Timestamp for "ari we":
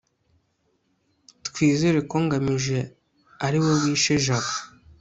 3.45-3.71